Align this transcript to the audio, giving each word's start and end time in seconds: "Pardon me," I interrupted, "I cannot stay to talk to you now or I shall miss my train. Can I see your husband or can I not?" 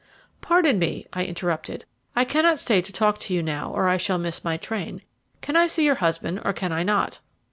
"Pardon 0.41 0.79
me," 0.79 1.05
I 1.13 1.25
interrupted, 1.27 1.85
"I 2.15 2.25
cannot 2.25 2.59
stay 2.59 2.81
to 2.81 2.91
talk 2.91 3.19
to 3.19 3.35
you 3.35 3.43
now 3.43 3.71
or 3.71 3.87
I 3.87 3.97
shall 3.97 4.17
miss 4.17 4.43
my 4.43 4.57
train. 4.57 5.03
Can 5.41 5.55
I 5.55 5.67
see 5.67 5.83
your 5.85 5.93
husband 6.01 6.41
or 6.43 6.53
can 6.53 6.71
I 6.71 6.81
not?" 6.81 7.19